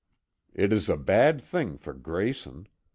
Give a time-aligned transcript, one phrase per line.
[0.55, 2.67] It is a bad thing for Grayson.